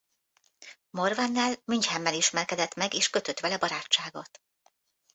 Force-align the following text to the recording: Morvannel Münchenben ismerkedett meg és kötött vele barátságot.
Morvannel 0.89 1.55
Münchenben 1.65 2.13
ismerkedett 2.13 2.75
meg 2.75 2.93
és 2.93 3.09
kötött 3.09 3.39
vele 3.39 3.57
barátságot. 3.57 4.41